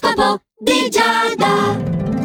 [0.00, 2.17] L'oroscopo di Giada.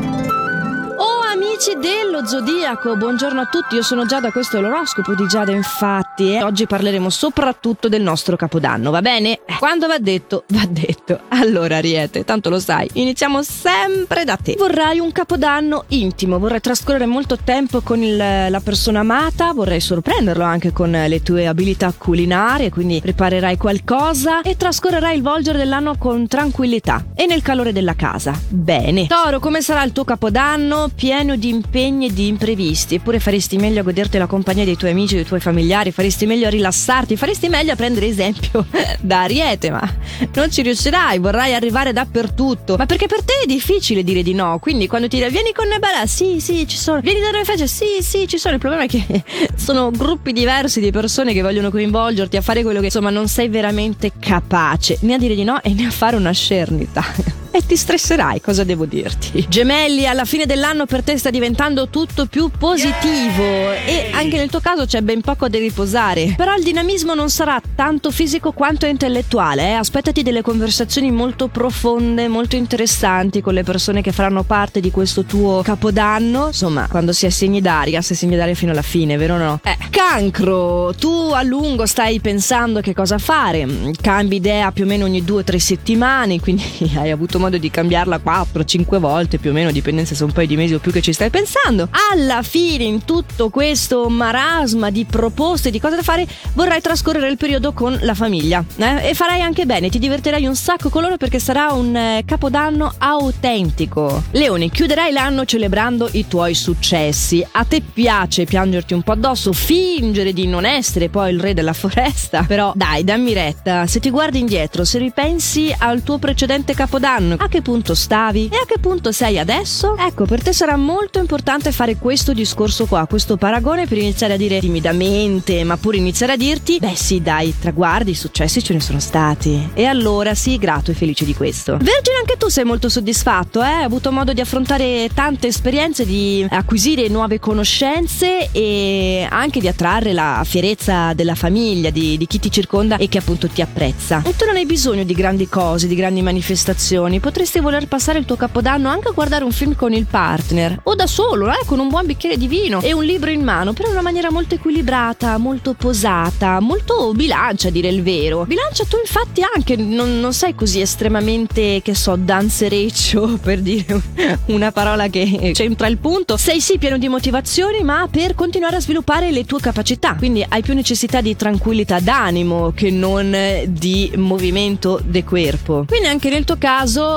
[1.65, 6.33] Amici dello Zodiaco, buongiorno a tutti, io sono Giada, questo è l'oroscopo di Giada infatti
[6.33, 9.39] e oggi parleremo soprattutto del nostro capodanno, va bene?
[9.59, 11.21] Quando va detto, va detto.
[11.29, 14.55] Allora Ariete, tanto lo sai, iniziamo sempre da te.
[14.57, 20.43] Vorrai un capodanno intimo, vorrai trascorrere molto tempo con il, la persona amata, vorrai sorprenderlo
[20.43, 26.27] anche con le tue abilità culinarie, quindi preparerai qualcosa e trascorrerai il volgere dell'anno con
[26.27, 28.37] tranquillità e nel calore della casa.
[28.49, 29.07] Bene.
[29.07, 30.89] Toro, come sarà il tuo capodanno?
[30.93, 34.91] pieno di impegni e di imprevisti, eppure faresti meglio a goderti la compagnia dei tuoi
[34.91, 38.65] amici, dei tuoi familiari, faresti meglio a rilassarti, faresti meglio a prendere esempio
[38.99, 39.95] da Ariete, ma
[40.33, 44.57] non ci riuscirai, vorrai arrivare dappertutto, ma perché per te è difficile dire di no,
[44.59, 47.43] quindi quando ti dire vieni con noi bella, sì sì ci sono, vieni da noi
[47.43, 49.23] faccia, sì sì ci sono, il problema è che
[49.55, 53.47] sono gruppi diversi di persone che vogliono coinvolgerti a fare quello che insomma non sei
[53.47, 57.03] veramente capace né a dire di no e né a fare una scernita
[57.55, 59.45] e ti stresserai, cosa devo dirti?
[59.47, 64.59] Gemelli, alla fine dell'anno per te sta diventando tutto più positivo e anche nel tuo
[64.59, 66.33] caso c'è ben poco da riposare.
[66.35, 69.73] Però il dinamismo non sarà tanto fisico quanto intellettuale, eh?
[69.73, 75.23] aspettati delle conversazioni molto profonde, molto interessanti con le persone che faranno parte di questo
[75.23, 76.47] tuo capodanno.
[76.47, 79.59] Insomma, quando si è segni d'aria, sei segni d'aria fino alla fine, vero o no?
[79.63, 85.05] Eh, cancro, tu a lungo stai pensando che cosa fare, cambi idea più o meno
[85.05, 86.63] ogni due o tre settimane, quindi
[86.97, 90.55] hai avuto modo di cambiarla 4-5 volte più o meno, dipendenza se un paio di
[90.55, 91.89] mesi o più che ci stai pensando.
[92.11, 97.37] Alla fine, in tutto questo marasma di proposte, di cose da fare, vorrai trascorrere il
[97.37, 98.63] periodo con la famiglia.
[98.77, 99.09] Eh?
[99.09, 102.93] E farai anche bene, ti divertirai un sacco con loro perché sarà un eh, capodanno
[102.97, 104.23] autentico.
[104.31, 107.45] Leone, chiuderai l'anno celebrando i tuoi successi.
[107.51, 111.73] A te piace piangerti un po' addosso, fingere di non essere poi il re della
[111.73, 112.43] foresta.
[112.47, 117.47] Però dai, dammi retta, se ti guardi indietro, se ripensi al tuo precedente capodanno, a
[117.47, 119.95] che punto stavi e a che punto sei adesso?
[119.97, 124.37] Ecco, per te sarà molto importante fare questo discorso qua, questo paragone per iniziare a
[124.37, 128.99] dire timidamente, ma pure iniziare a dirti, beh sì dai, traguardi, successi ce ne sono
[128.99, 129.69] stati.
[129.73, 131.73] E allora sii grato e felice di questo.
[131.73, 133.67] Vergine, anche tu sei molto soddisfatto, eh?
[133.67, 140.13] Hai avuto modo di affrontare tante esperienze, di acquisire nuove conoscenze e anche di attrarre
[140.13, 144.21] la fierezza della famiglia, di, di chi ti circonda e che appunto ti apprezza.
[144.25, 148.25] E tu non hai bisogno di grandi cose, di grandi manifestazioni potresti voler passare il
[148.25, 151.79] tuo capodanno anche a guardare un film con il partner o da solo, eh, con
[151.79, 154.55] un buon bicchiere di vino e un libro in mano, però in una maniera molto
[154.55, 158.43] equilibrata, molto posata, molto bilancia a dire il vero.
[158.45, 164.01] Bilancia tu infatti anche, non, non sei così estremamente, che so, danzereccio per dire
[164.47, 166.35] una parola che c'entra il punto.
[166.35, 170.15] Sei sì pieno di motivazioni, ma per continuare a sviluppare le tue capacità.
[170.15, 173.33] Quindi hai più necessità di tranquillità d'animo che non
[173.69, 175.85] di movimento de corpo.
[175.87, 177.11] Quindi anche nel tuo caso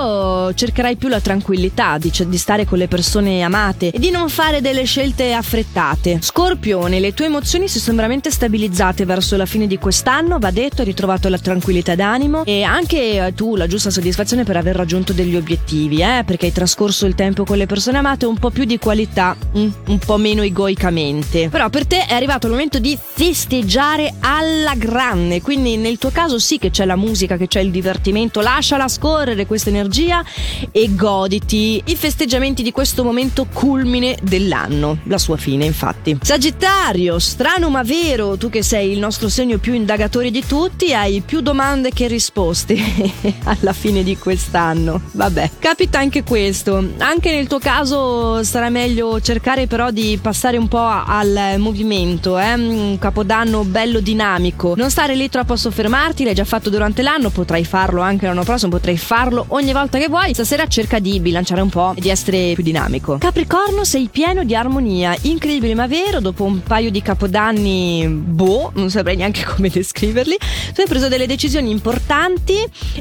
[0.55, 4.61] cercherai più la tranquillità di, di stare con le persone amate e di non fare
[4.61, 6.19] delle scelte affrettate.
[6.21, 10.83] Scorpione, le tue emozioni si sono veramente stabilizzate verso la fine di quest'anno, va detto,
[10.83, 15.37] hai ritrovato la tranquillità d'animo e anche tu la giusta soddisfazione per aver raggiunto degli
[15.37, 18.79] obiettivi, eh, perché hai trascorso il tempo con le persone amate un po' più di
[18.79, 21.49] qualità, un, un po' meno egoicamente.
[21.49, 26.39] Però per te è arrivato il momento di festeggiare alla grande, quindi nel tuo caso
[26.39, 30.25] sì che c'è la musica, che c'è il divertimento, lasciala scorrere questa energia energia
[30.71, 36.19] e goditi i festeggiamenti di questo momento culmine dell'anno, la sua fine infatti.
[36.21, 41.23] Sagittario, strano ma vero, tu che sei il nostro segno più indagatore di tutti, hai
[41.25, 42.77] più domande che risposte
[43.45, 45.01] alla fine di quest'anno.
[45.13, 46.85] Vabbè, capita anche questo.
[46.99, 52.55] Anche nel tuo caso sarà meglio cercare però di passare un po' al movimento, eh?
[52.55, 54.75] un capodanno bello dinamico.
[54.77, 58.43] Non stare lì troppo a soffermarti, l'hai già fatto durante l'anno, potrai farlo anche l'anno
[58.43, 60.33] prossimo, potrai farlo ogni volta che vuoi.
[60.33, 63.19] Stasera cerca di bilanciare un po' e di essere più dinamico.
[63.19, 66.21] Capricorno, sei pieno di armonia, incredibile ma vero.
[66.21, 70.37] Dopo un paio di capodanni, boh, non saprei neanche come descriverli.
[70.75, 72.55] Tu hai preso delle decisioni importanti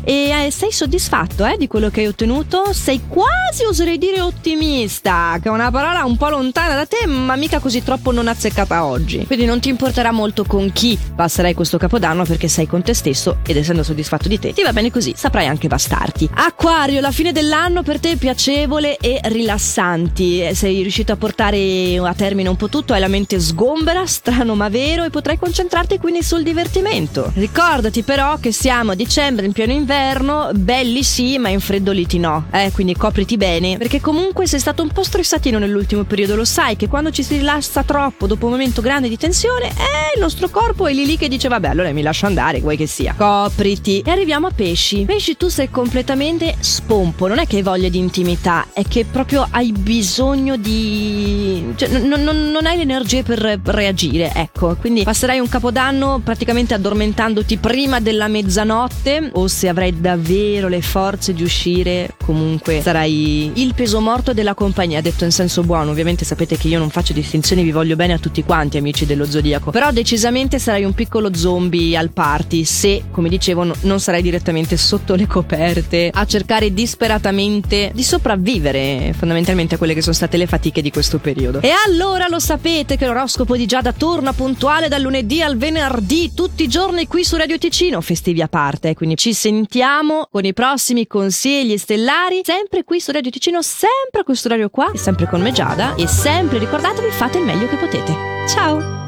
[0.03, 2.73] e eh, sei soddisfatto eh, di quello che hai ottenuto.
[2.73, 7.35] Sei quasi, oserei dire, ottimista, che è una parola un po' lontana da te, ma
[7.35, 9.25] mica così troppo non azzeccata oggi.
[9.25, 13.37] Quindi non ti importerà molto con chi passerai questo capodanno perché sei con te stesso
[13.45, 16.29] ed essendo soddisfatto di te, ti va bene così, saprai anche bastarti.
[16.33, 20.41] Acqua Acquario, la fine dell'anno per te è piacevole e rilassanti.
[20.41, 24.55] Eh, sei riuscito a portare a termine un po' tutto, hai la mente sgombera, strano
[24.55, 27.29] ma vero, e potrai concentrarti quindi sul divertimento.
[27.35, 32.45] Ricordati però che siamo a dicembre in pieno inverno, belli sì, ma infreddoliti no.
[32.51, 36.77] Eh, quindi copriti bene, perché comunque sei stato un po' stressatino nell'ultimo periodo, lo sai
[36.77, 40.49] che quando ci si rilassa troppo dopo un momento grande di tensione, eh, il nostro
[40.49, 43.13] corpo è lì lì che dice vabbè, allora mi lascio andare, vuoi che sia.
[43.15, 44.01] Copriti.
[44.05, 45.03] E arriviamo a pesci.
[45.03, 49.05] Pesci tu sei completamente Giade spompo, non è che hai voglia di intimità, è che
[49.05, 51.73] proprio hai bisogno di...
[51.75, 56.73] cioè n- n- non hai le energie per reagire, ecco, quindi passerai un capodanno praticamente
[56.75, 63.73] addormentandoti prima della mezzanotte o se avrai davvero le forze di uscire, comunque sarai il
[63.73, 67.63] peso morto della compagnia, detto in senso buono, ovviamente sapete che io non faccio distinzioni,
[67.63, 71.97] vi voglio bene a tutti quanti amici dello zodiaco, però decisamente sarai un piccolo zombie
[71.97, 76.25] al party se, come dicevo, no- non sarai direttamente sotto le coperte a
[76.71, 81.61] disperatamente di sopravvivere fondamentalmente a quelle che sono state le fatiche di questo periodo.
[81.61, 86.63] E allora lo sapete che l'oroscopo di Giada torna puntuale dal lunedì al venerdì, tutti
[86.63, 91.07] i giorni qui su Radio Ticino, festivi a parte, quindi ci sentiamo con i prossimi
[91.07, 95.51] consigli stellari, sempre qui su Radio Ticino, sempre a questo orario qua, sempre con me
[95.51, 98.13] Giada, e sempre ricordatevi fate il meglio che potete.
[98.47, 99.04] Ciao!